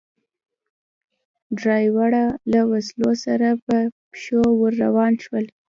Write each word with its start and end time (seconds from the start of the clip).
درېواړه 1.59 2.23
له 2.51 2.61
وسلو 2.71 3.11
سره 3.25 3.47
په 3.65 3.75
پښو 4.11 4.41
ور 4.59 4.73
روان 4.83 5.11
شول. 5.23 5.45